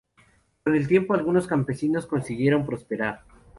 [0.63, 3.23] Con el tiempo algunos campesinos consiguieron prosperar.